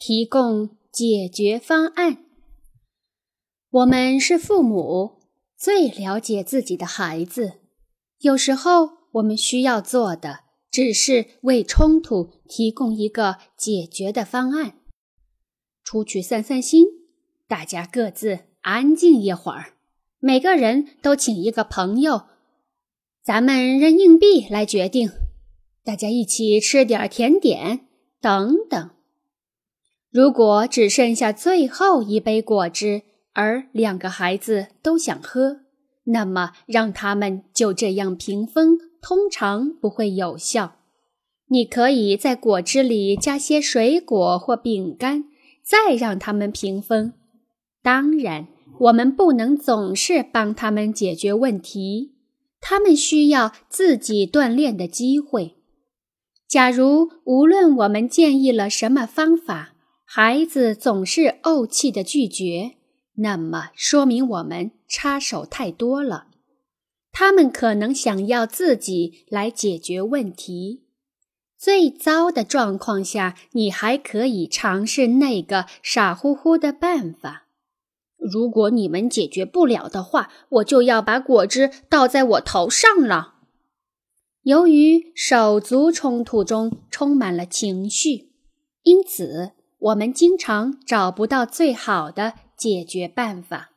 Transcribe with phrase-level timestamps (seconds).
[0.00, 2.24] 提供解决方案。
[3.68, 5.20] 我们是父母，
[5.58, 7.60] 最了解自己的孩子。
[8.20, 10.40] 有时候，我们需要做的
[10.70, 14.78] 只是为冲突提供一个解决的方案。
[15.84, 16.86] 出去散散心，
[17.46, 19.74] 大家各自安静一会儿，
[20.18, 22.22] 每个人都请一个朋友，
[23.22, 25.10] 咱们扔硬币来决定。
[25.84, 27.86] 大家一起吃点甜点，
[28.18, 28.90] 等等。
[30.12, 35.60] 如果只剩下最后一杯果汁，而两个孩子都想喝，
[36.04, 40.72] 那么让他们就这样平分，通常不会有效。
[41.48, 45.24] 你可以在果汁里加些水果或饼干，
[45.62, 47.12] 再让他们平分。
[47.82, 48.48] 当然，
[48.80, 52.14] 我们不能总是帮他们解决问题，
[52.60, 55.54] 他们需要自己锻炼的机会。
[56.48, 59.74] 假如无论我们建议了什么方法，
[60.12, 62.72] 孩子总是怄气的拒绝，
[63.18, 66.26] 那么说明我们插手太多了。
[67.12, 70.82] 他们可能想要自己来解决问题。
[71.56, 77.46] 最糟的状况下，你还可以尝试那个傻乎乎的办法。
[78.18, 83.34] 如果你们解决不了的话，我就要把果汁倒在我头上了。
[84.42, 88.32] 由于手足冲突中充满了情绪，
[88.82, 93.70] 因此我们经常找不到最好的解决办法。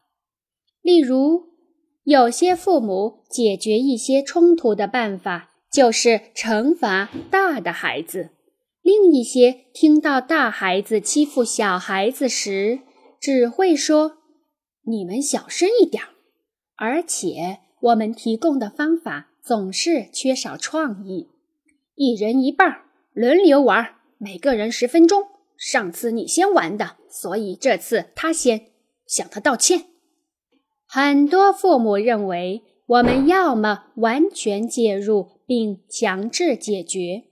[0.82, 1.50] 例如，
[2.04, 8.30] 有些父母解决一些冲突的办法就是惩罚大的孩子；
[8.82, 12.80] 另一些听到大孩子欺负小孩子时，
[13.20, 14.18] 只会说
[14.86, 16.04] ：“你们小声一点。”
[16.76, 19.30] 而且，我们提供的方法。
[19.44, 21.28] 总是缺少创意，
[21.96, 25.22] 一人一半，轮流玩，每个人十分钟。
[25.66, 28.68] 上次你先玩的，所以这次他先
[29.08, 29.86] 向他道歉。
[30.86, 37.24] 很多父母认为，我们要么完全介入并强制解决，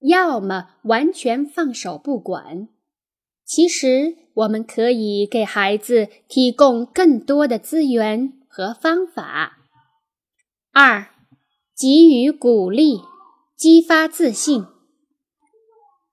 [0.00, 2.68] 要么完全放手不管。
[3.46, 9.58] 其实，我们可以给孩子提供更多的资源和方法。
[10.72, 11.06] 二。
[11.80, 13.02] 给予鼓励，
[13.56, 14.66] 激发自信。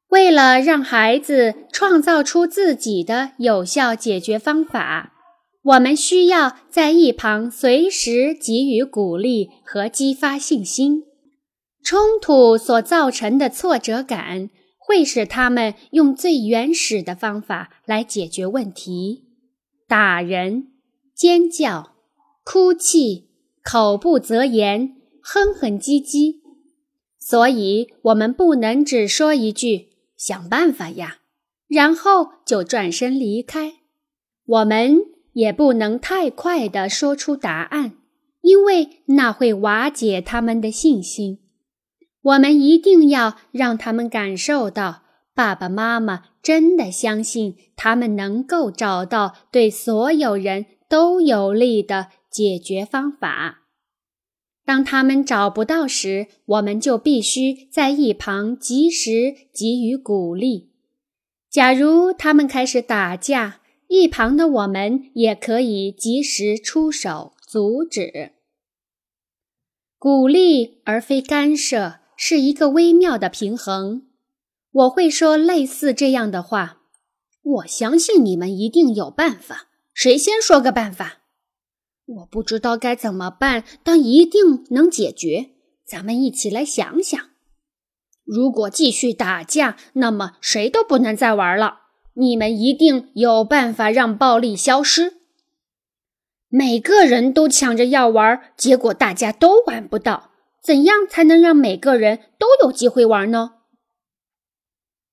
[0.10, 5.14] 为了让孩子创造出自己的有效解决方法，
[5.62, 11.04] 我们需要在一旁随时给予鼓励和激发信心。
[11.84, 19.26] 冲突所造成的挫折感会使他们用最原始的方法来解决问题：
[19.88, 20.68] 打人、
[21.14, 21.94] 尖叫、
[22.44, 23.30] 哭泣、
[23.64, 24.96] 口不择言。
[25.28, 26.36] 哼哼唧唧，
[27.18, 31.18] 所以我们不能只说一句“想办法呀”，
[31.68, 33.74] 然后就转身离开。
[34.46, 35.00] 我们
[35.34, 37.98] 也不能太快地说出答案，
[38.42, 41.40] 因为那会瓦解他们的信心。
[42.22, 45.04] 我们一定要让他们感受到，
[45.34, 53.65] 爸爸妈妈真的相信他们能够找到对所有人都有利的解决方法。
[54.66, 60.72] 当他们找不到时，我们就必须在一旁及时给予鼓励。
[61.52, 68.32] 假如他们开始打架，一旁的我们也可以及时出手阻止。
[70.00, 74.08] 鼓励而非干涉是一个微妙的平衡。
[74.72, 76.82] 我会说类似这样的话
[77.42, 79.68] ：“我相信你们一定有办法。
[79.94, 81.20] 谁先说个办法？”
[82.06, 85.52] 我不知道该怎么办，但一定能解决。
[85.86, 87.20] 咱们一起来想想。
[88.24, 91.82] 如果继续打架，那么谁都不能再玩了。
[92.14, 95.14] 你们一定有办法让暴力消失。
[96.48, 100.32] 每个人都抢着要玩，结果大家都玩不到。
[100.64, 103.56] 怎样才能让每个人都有机会玩呢？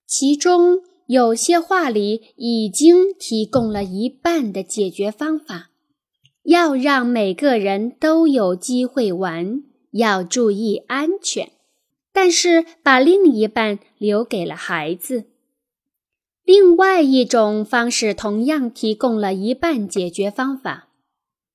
[0.06, 5.71] 其中有些话里已经提供了一半的解决方法。
[6.44, 9.62] 要让每个人都有机会玩，
[9.92, 11.52] 要注意安全，
[12.12, 15.26] 但是把另一半留给了孩子。
[16.44, 20.88] 另外一种方式同样提供了一半解决方法。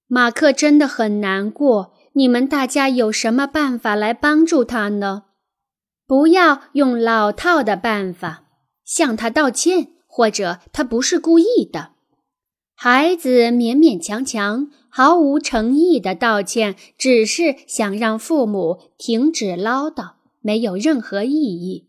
[0.08, 5.26] 马克真的很难过，你们大家有什么办法来帮助他呢？
[6.08, 8.46] 不要用老套的办法，
[8.86, 11.97] 向他道歉，或者他不是故意的。
[12.80, 21.88] 孩子勉勉强强、毫无诚意的道歉，只是想让父母停止唠叨，没有任何意义。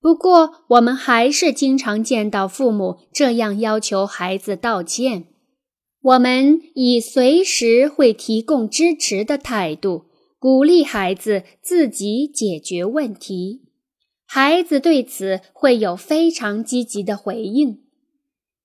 [0.00, 5.24] 不过，我们还是经常见到父母这样要求孩子道歉。
[6.00, 10.04] 我们以随时会提供支持的态度，
[10.38, 13.62] 鼓励孩子自己解决问题。
[14.24, 17.80] 孩子对此会有非常积极的回应。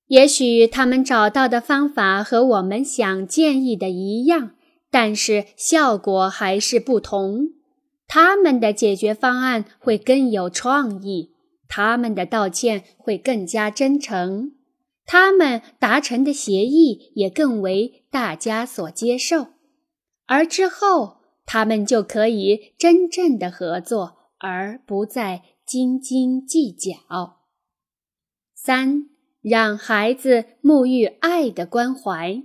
[0.08, 4.52] 也许他们找到的方法和我们想建议的一样，
[4.90, 7.50] 但是效果还是不同。
[8.08, 11.34] 他们的解决方案会更有创意，
[11.68, 14.54] 他们的道歉会更加真诚。
[15.06, 19.48] 他们达成的协议也更为大家所接受，
[20.26, 27.40] 而之后他们就可以真正的合作，而不再斤斤计较。
[28.54, 29.10] 三，
[29.48, 32.44] 让孩子沐浴爱的关怀。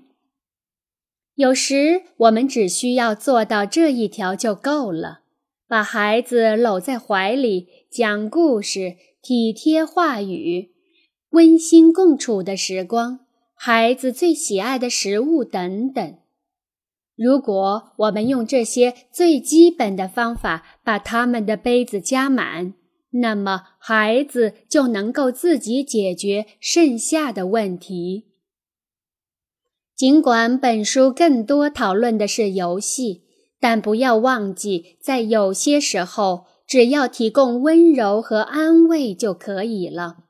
[1.35, 5.21] 有时我们只需要做到这一条就够了：
[5.67, 10.73] 把孩子搂在怀里，讲故事，体贴话语。
[11.31, 13.21] 温馨共处的时光，
[13.55, 16.19] 孩子最喜爱的食物等等。
[17.17, 22.75] 如果我们用这些最基本的方法把他们的杯子加满，
[23.13, 28.27] 那么孩子就能够自己解决剩下的问题。
[29.95, 33.23] 尽管本书更多讨论的是游戏，
[33.61, 40.25] 但不要忘记，在有些时候，只要提供温柔和安慰就可以了。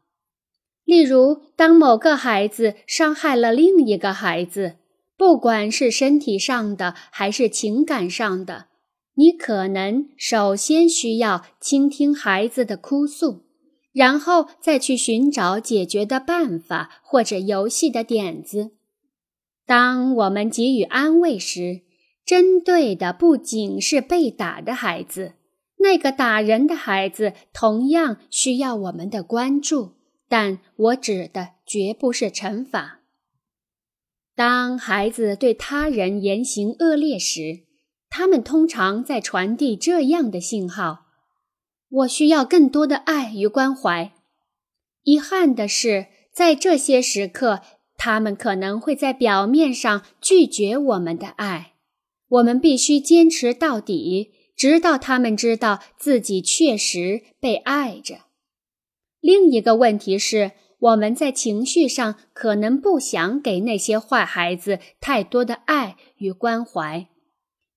[0.84, 4.76] 例如，当某个孩子伤害了另一个孩子，
[5.16, 8.66] 不管是身体上的还是情感上的，
[9.14, 13.44] 你可能首先需要倾听孩子的哭诉，
[13.92, 18.72] 然后再去寻找解决的办法或者游戏的点子。
[19.66, 21.82] 当我们给予安慰时，
[22.24, 25.34] 针对的不仅是被打的孩子，
[25.78, 29.92] 那个打人的孩子同样需要我们的关注。
[30.28, 33.00] 但我指的绝不是惩罚。
[34.34, 37.64] 当孩子对他人言行恶劣时，
[38.14, 41.06] 他们通常在传递这样的信号
[41.88, 44.12] ：“我需要更多的爱与关怀。”
[45.04, 47.62] 遗憾的是，在这些时刻，
[47.96, 51.72] 他们可能会在表面上拒绝我们的爱。
[52.28, 58.16] 我们必须坚持到底，直到他们知道自己确实被爱着。
[59.20, 67.08] 另一个问题是，我们在情绪上可能不想给那些坏孩子太多的爱与关怀。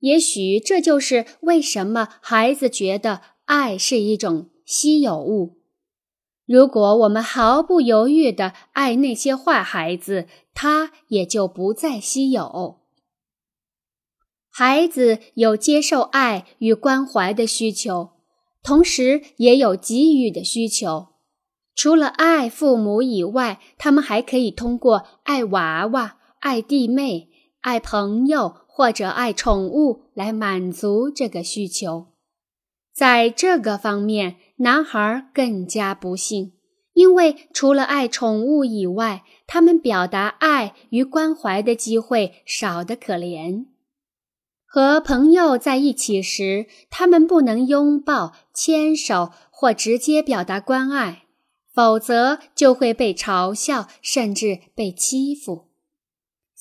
[0.05, 5.57] 也许这就是为什么孩子觉得爱是一种稀有物。
[6.45, 12.81] 如果我们毫不犹豫地爱那些坏孩子，他也就不再稀有。
[14.51, 18.11] 孩子有接受爱与关怀的需求，
[18.61, 21.07] 同时也有给予的需求。
[21.73, 27.29] 除了爱父母以外，他们还可以通过爱娃娃、爱弟妹、
[27.61, 32.07] 爱朋友或者爱宠物来满足这个需求。
[32.93, 36.51] 在这个方面，男孩更加不幸，
[36.91, 43.67] 因为除了爱宠物以外，他们表达爱与关怀的机会少得可怜。
[44.65, 51.21] 和朋友在一起时，他们不能拥抱、牵手或直接表达关爱。
[51.73, 55.69] 否则就会被嘲笑，甚至被欺负，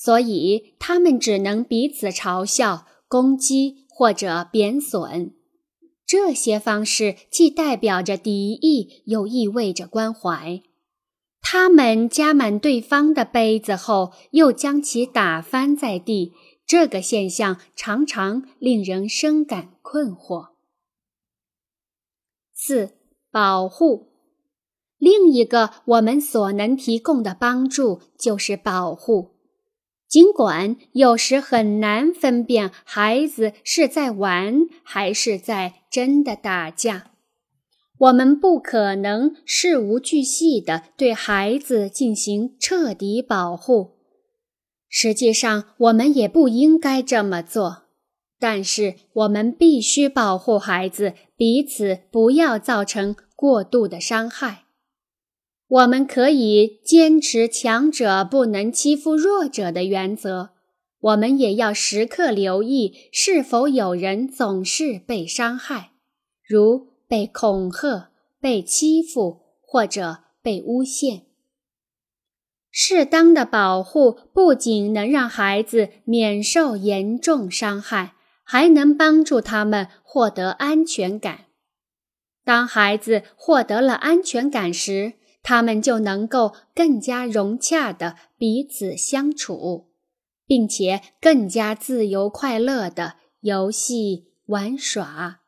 [0.04, 5.34] 所以他们只能彼此嘲笑、攻击或者贬损。
[6.04, 10.60] 这些方式既代表着敌意，又意味着关怀。
[11.40, 16.34] 他们加满对方的杯子后，又将其打翻在地，
[16.66, 20.48] 这个现象常常令人深感困惑。
[22.52, 22.90] 四、
[23.30, 24.08] 保护。
[24.98, 29.33] 另一个我们所能提供的帮助就是保护，
[30.08, 37.10] 尽管有时很难分辨孩子是在玩还是在真的打架，
[37.98, 43.92] 我们不可能事无巨细地对孩子进行彻底保护。
[44.88, 47.84] 实际上，我们也不应该这么做。
[48.38, 54.63] 但是，我们必须保护孩子，彼此不要造成过度的伤害。
[55.66, 60.50] 我们可以坚持强者不能欺负弱者的原则，
[61.00, 65.92] 我们也要时刻留意是否有人总是被伤害，
[66.46, 71.22] 如被恐吓、被欺负或者被诬陷。
[72.70, 81.46] 适当的保护不仅能让孩子免受严重伤害，还能帮助他们获得安全感。
[82.44, 85.14] 当孩子获得了安全感时，
[85.44, 89.90] 他们就能够更加融洽的彼此相处，
[90.46, 95.42] 并且更加自由快乐的游戏玩耍。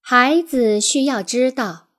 [0.00, 1.90] 孩子需要知道，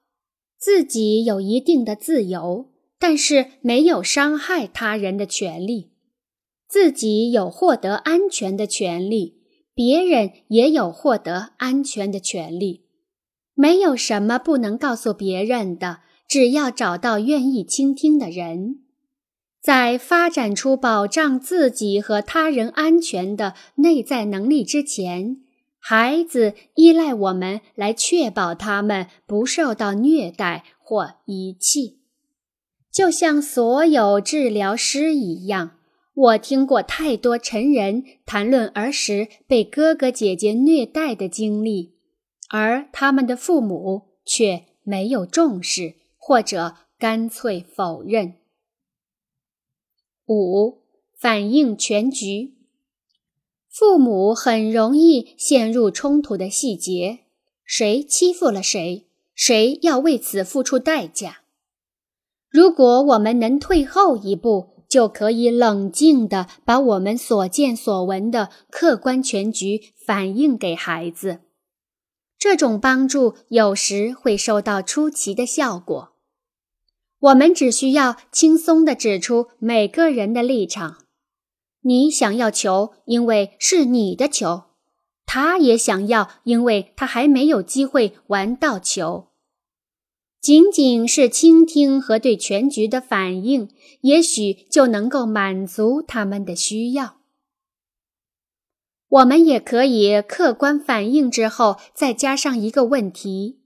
[0.58, 5.92] 自己有一定的自由，但是没有伤害他人的权利；
[6.68, 9.44] 自己有获得安全的权利，
[9.76, 12.88] 别人也有获得安全的权利。
[13.54, 16.00] 没有什么不能告诉别人的。
[16.28, 18.80] 只要找到愿意倾听的人，
[19.62, 25.38] 在发展出保障自己和他人安全的内在能力之前，
[25.80, 32.00] 孩子依赖我们来确保他们不受到虐待或遗弃。
[32.92, 35.72] 就像所有治疗师一样，
[36.14, 41.94] 我听过太多成人谈论儿时被哥哥姐姐虐待的经历，
[42.50, 45.96] 而他们的父母却没有重视。
[46.28, 48.34] 或者干脆否认。
[50.26, 50.82] 五、
[51.16, 52.56] 反映全局。
[53.70, 57.20] 父母很容易陷入冲突的细节：
[57.64, 59.06] 谁欺负了谁？
[59.36, 61.42] 谁要为此付出代价？
[62.50, 71.42] 如果我们能退后一步，就可以冷静地把我们所见所闻的客观全局反映给孩子。
[72.40, 76.15] 这种帮助有时会收到出奇的效果。
[77.20, 81.06] 我们只需要轻松地指出每个人的立场。
[81.82, 84.66] 你想要球，因为是你的球；
[85.26, 89.28] 他也想要，因为他还没有机会玩到球。
[90.42, 93.70] 仅仅是倾听和对全局的反应，
[94.02, 97.18] 也许就能够满足他们的需要。
[99.08, 103.62] 我们也可以客观反应之后，再加上一个问题。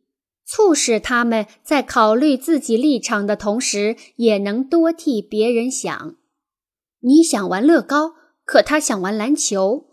[0.50, 6.16] 促使他们在考虑自己立场的同时，也能多替别人想。
[7.02, 9.86] 你想玩乐高，可他想玩篮球，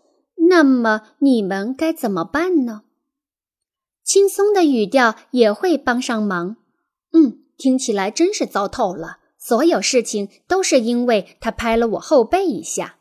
[0.48, 2.84] 那么你们该怎么办呢？
[4.02, 6.56] 轻松的语调也会帮上忙。
[7.12, 9.18] 嗯，听起来真是糟透了。
[9.38, 12.96] 所有事情都是因为他拍了我后背一下。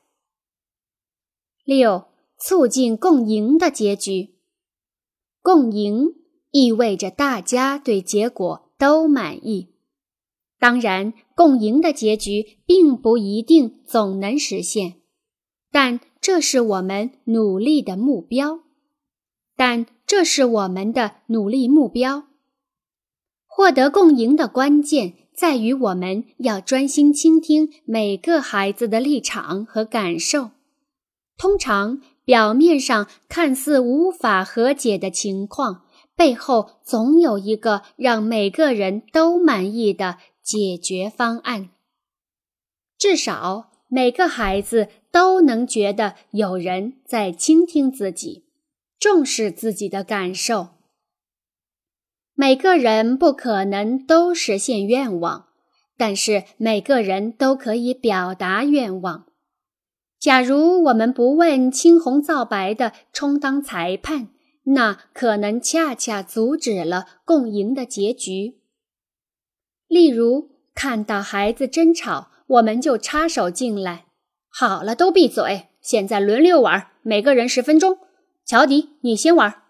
[1.63, 4.35] 六，促进共赢的结局。
[5.41, 6.24] 共赢。
[6.55, 9.73] 意味着大家对结果都满意。
[10.57, 15.01] 当然，共赢的结局并不一定总能实现，
[15.69, 18.61] 但这是我们努力的目标。
[19.57, 22.23] 但这是我们的努力目标。
[23.45, 30.51] 获得共赢的关键在于我们要专心倾听每个孩子的立场和感受。
[31.37, 35.81] 通常，表面上看似无法和解的情况。
[36.15, 41.69] 背后总有一个让每个人都满意的解决方案。
[42.97, 48.45] 至少每个孩子都能觉得有人在倾听自己，
[48.97, 50.69] 重视自己的感受。
[52.33, 55.47] 每个人不可能都实现愿望，
[55.97, 59.25] 但是每个人都可以表达愿望。
[60.19, 64.29] 假如我们不问青红皂白的充当裁判。
[64.65, 68.59] 那可能恰恰阻止了共赢的结局。
[69.87, 74.05] 例如，看到孩子争吵，我们就插手进来。
[74.49, 75.67] 好了，都闭嘴！
[75.81, 77.99] 现在轮流玩，每个人十分钟。
[78.43, 79.61] 乔迪，你先玩。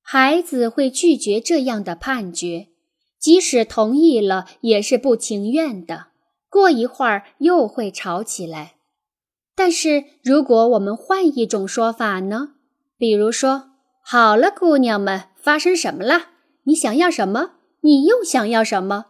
[0.00, 2.68] 孩子会拒绝这样的判决，
[3.18, 6.08] 即使同意了，也是不情愿的。
[6.48, 8.76] 过一会儿又会吵起来。
[9.56, 12.54] 但是，如果我们换一种说法呢？
[12.96, 13.72] 比如说。
[14.08, 16.26] 好了，姑娘们，发生什么了？
[16.62, 17.54] 你想要什么？
[17.80, 19.06] 你又想要什么？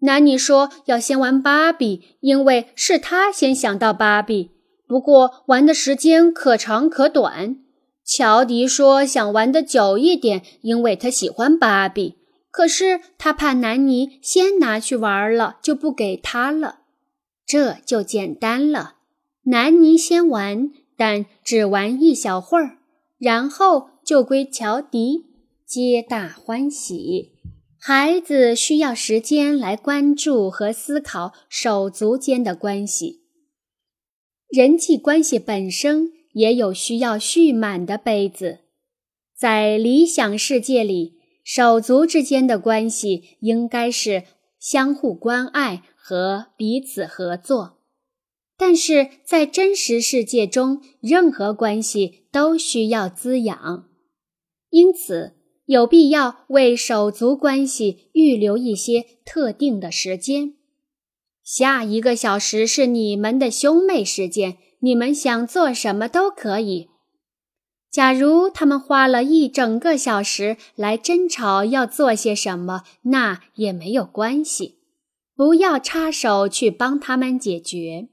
[0.00, 4.50] 南妮说要先玩芭比，因为是他先想到芭比。
[4.88, 7.58] 不过玩的时间可长可短。
[8.04, 12.16] 乔迪说想玩的久一点，因为他喜欢芭比。
[12.50, 16.80] 可是他怕南妮先拿去玩了，就不给他了。
[17.46, 18.94] 这就简单了，
[19.44, 22.78] 南妮先玩，但只玩一小会儿，
[23.16, 23.90] 然后。
[24.10, 25.26] 就归乔迪，
[25.64, 27.30] 皆大欢喜。
[27.78, 33.20] 孩子需要时间来关注和思考手足间的关系。
[34.48, 38.62] 人际关系本身也有需要蓄满的杯子。
[39.36, 44.24] 在理想世界里，手足之间的关系应该是
[44.58, 47.78] 相互关爱和彼此合作。
[48.56, 53.86] 但是在真实世界中，任何关系都需要滋养。
[54.70, 55.34] 因此，
[55.66, 60.54] 有必要为手足关系预留一些特定的时间。
[61.42, 66.88] 下一个小时是你们的兄妹时间，你们想做什么都可以。
[67.90, 74.78] 假如他们花了一整个小时来争吵要做些什么，那也没有关系，
[75.34, 78.08] 不要插手去帮他们解决。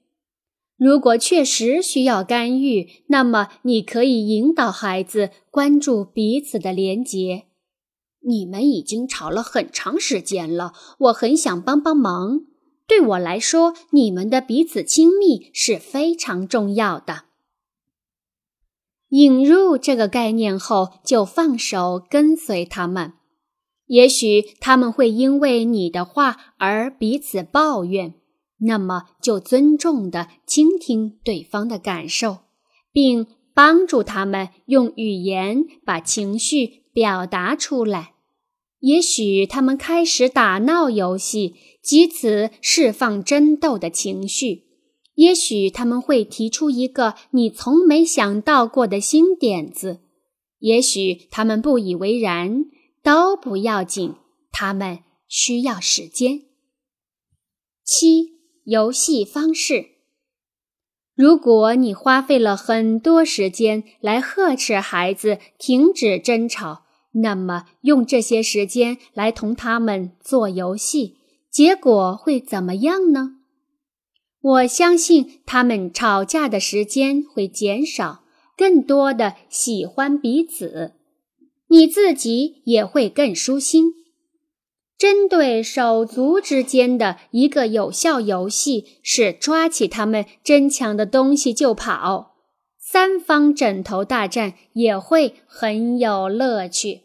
[0.77, 7.45] 如果确实需要干预，那么你可以引导孩子关注彼此的连结。
[8.27, 12.41] 你们已经吵了很长时间了，我很想帮帮忙。
[12.87, 17.23] 对我来说，你们的彼此亲密是非常重要的。
[19.09, 23.13] 引入这个概念后，就放手跟随他们。
[23.87, 28.13] 也许他们会因为你的话而彼此抱怨。
[28.59, 32.39] 那么，就尊重地倾听对方的感受，
[32.91, 38.13] 并帮助他们用语言把情绪表达出来。
[38.79, 44.63] 也许他们开始打闹游戏，借此释放争斗的情绪；
[45.15, 49.99] 也许他们会提出一个你从没想到过的新点子；
[50.59, 52.65] 也许他们不以为然，
[53.03, 54.15] 都不要紧，
[54.51, 56.41] 他们需要时间。
[57.83, 58.36] 七。
[58.67, 59.91] 游戏方式。
[61.15, 66.83] 如果你花费了很多时间来呵斥孩子停止争吵，
[67.13, 71.15] 那么用这些时间来同他们做游戏，
[71.49, 73.37] 结果会怎么样呢？
[74.41, 78.25] 我相信他们吵架的时间会减少，
[78.57, 80.95] 更多的喜欢彼此，
[81.69, 83.93] 你自己也会更舒心。
[84.97, 92.35] 针对手足之间的一个有效游戏是抓起他们争抢的东西就跑，
[92.79, 97.03] 三方枕头大战也会很有乐趣。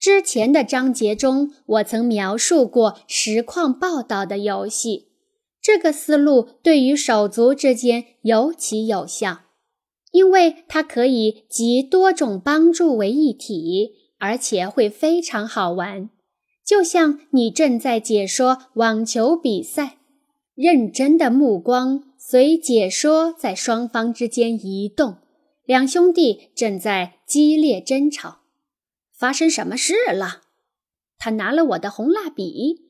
[0.00, 5.08] 之前的章节中，我曾描述过实况报道的游戏，
[5.60, 9.40] 这个思路对于手足之间尤其有效，
[10.12, 13.97] 因为它可以集多种帮助为一体。
[14.18, 16.10] 而且会非常好玩，
[16.64, 19.98] 就像你正在解说网球比赛，
[20.54, 25.16] 认真的目光随解说在双方之间移动。
[25.64, 28.38] 两兄弟正在激烈争吵，
[29.16, 30.42] 发生什么事了？
[31.18, 32.86] 他拿了我的红蜡笔！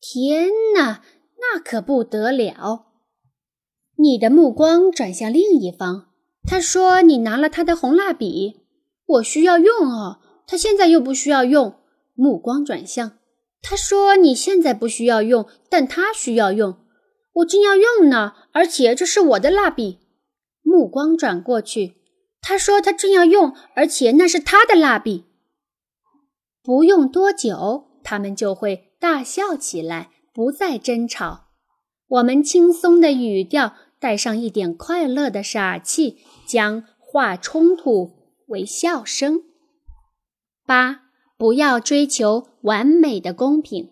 [0.00, 1.02] 天哪，
[1.40, 2.86] 那可不得了！
[3.96, 6.10] 你的目光转向另一方，
[6.46, 8.60] 他说：“你拿了他的红蜡笔，
[9.06, 11.74] 我需要用哦。”他现在又不需要用，
[12.14, 13.18] 目光转向。
[13.60, 16.78] 他说：“你现在不需要用，但他需要用。
[17.34, 19.98] 我正要用呢，而且这是我的蜡笔。”
[20.64, 21.96] 目光转过去。
[22.40, 25.26] 他说：“他正要用，而且那是他的蜡笔。”
[26.64, 31.48] 不用多久，他们就会大笑起来，不再争吵。
[32.08, 38.12] 我们轻松的语调带上一点快乐的傻气，将化冲突
[38.46, 39.42] 为笑声。
[40.68, 41.04] 八，
[41.38, 43.88] 不要追求完美的公平，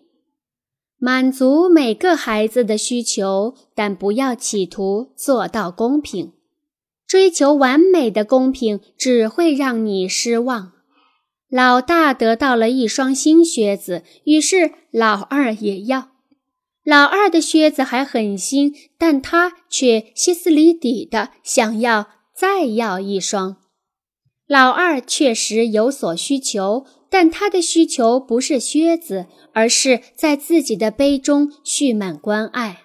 [0.99, 6.33] 满足每个孩子的需求，但不要企图做到公平。
[7.07, 10.73] 追求完美的公平只会让你失望。
[11.49, 16.09] 老大得到了一双新靴子，于是老二也要。
[16.83, 23.57] 老二的靴子还很新，但他却歇斯底里的想要再要一双。
[24.47, 32.83] 老二确实有所需求，但他的需求不是靴子，而是在自己的杯中蓄满关爱。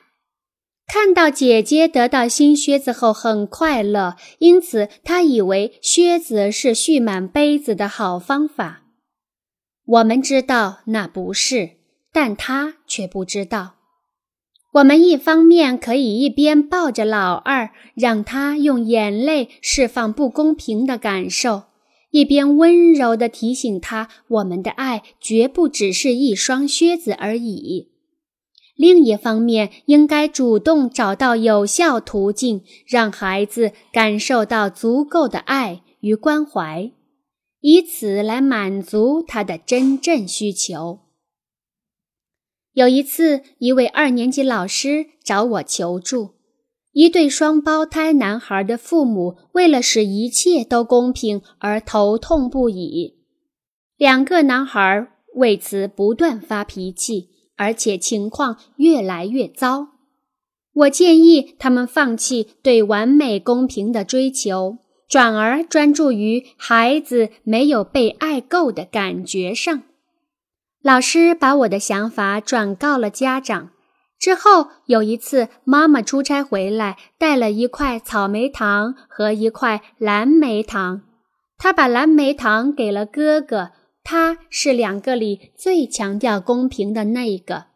[0.89, 8.83] 看到姐姐得到新靴子后很快乐，因此他以为靴子是蓄满杯子的好方法。
[9.87, 11.79] 我们知道那不是，
[12.13, 13.77] 但他却不知道。
[14.73, 21.65] 我们一方面可以一边抱着老二，让他用眼泪释放不公平的感受，
[22.11, 27.91] 一边温柔地提醒他，我们的爱绝不只是一双靴子而已。
[28.75, 36.91] 另一方面，应该主动找到有效途径，让孩子感受到足够的爱与关怀，
[37.61, 41.01] 以此来满足他的真正需求。
[42.75, 46.31] 有一次，一位二年级老师找我求助。
[46.93, 53.17] 一对双胞胎男孩的父母为了使一切都公平而头痛不已，
[53.97, 59.89] 两个男孩为此不断发脾气，而且情况越来越糟。
[60.75, 69.83] 我建议他们放弃对完美公平的追求，转而专注于孩子没有被爱够的感觉上。
[70.83, 73.71] 老师把我的想法转告了家长。
[74.19, 81.03] 之后有一次，妈妈出差回来，带了一块草莓糖和一块蓝莓糖。
[81.57, 83.71] 她把蓝莓糖给了哥哥，
[84.05, 87.67] 他是两个里最强调公平的那个。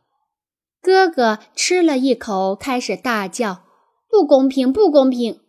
[0.82, 3.62] 哥哥吃了一口，开始大叫
[4.10, 5.40] ：“不公平，不公平！”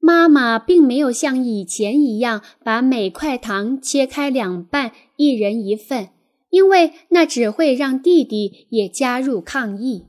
[0.00, 6.10] 妈妈并没有像以前一样把每块糖切开两半，一人一份，
[6.50, 10.06] 因为那只会让弟弟也加入抗议。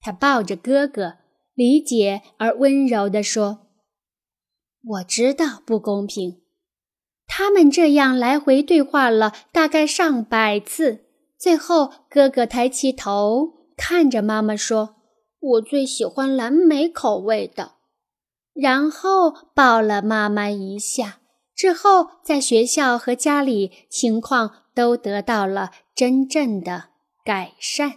[0.00, 1.18] 他抱着哥哥，
[1.54, 3.66] 理解而温柔地说
[4.84, 6.42] ：“我知道不公平。”
[7.26, 11.04] 他们这样来回对话了大概上百次，
[11.38, 14.96] 最后哥哥抬起头，看着妈妈说
[15.38, 17.72] ：“我最喜欢蓝莓口味的。”
[18.54, 21.20] 然后抱了妈妈一下。
[21.58, 26.90] 之后，在学校和家里，情况都得到了真正的
[27.24, 27.94] 改善。